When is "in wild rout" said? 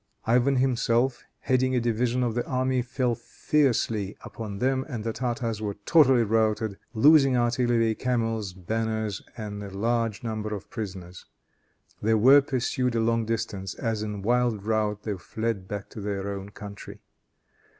14.01-15.03